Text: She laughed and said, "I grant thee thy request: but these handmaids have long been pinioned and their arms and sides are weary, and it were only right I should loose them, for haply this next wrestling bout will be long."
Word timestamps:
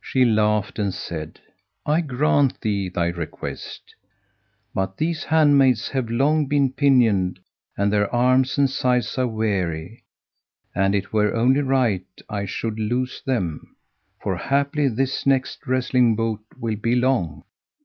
She 0.00 0.24
laughed 0.24 0.78
and 0.78 0.94
said, 0.94 1.40
"I 1.84 2.00
grant 2.00 2.60
thee 2.60 2.88
thy 2.88 3.08
request: 3.08 3.96
but 4.72 4.96
these 4.96 5.24
handmaids 5.24 5.88
have 5.88 6.08
long 6.08 6.46
been 6.46 6.72
pinioned 6.72 7.40
and 7.76 7.92
their 7.92 8.08
arms 8.14 8.56
and 8.58 8.70
sides 8.70 9.18
are 9.18 9.26
weary, 9.26 10.04
and 10.72 10.94
it 10.94 11.12
were 11.12 11.34
only 11.34 11.62
right 11.62 12.06
I 12.28 12.44
should 12.44 12.78
loose 12.78 13.20
them, 13.22 13.74
for 14.22 14.36
haply 14.36 14.86
this 14.86 15.26
next 15.26 15.66
wrestling 15.66 16.14
bout 16.14 16.44
will 16.60 16.76
be 16.76 16.94
long." 16.94 17.42